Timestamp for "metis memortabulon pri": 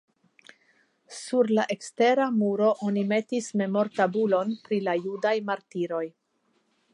3.11-4.81